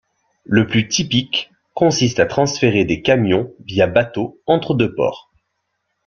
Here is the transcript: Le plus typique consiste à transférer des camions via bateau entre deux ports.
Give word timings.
Le 0.45 0.65
plus 0.65 0.87
typique 0.87 1.51
consiste 1.75 2.19
à 2.19 2.25
transférer 2.25 2.85
des 2.85 3.03
camions 3.03 3.53
via 3.63 3.85
bateau 3.85 4.41
entre 4.47 4.73
deux 4.73 4.95
ports. 4.95 5.31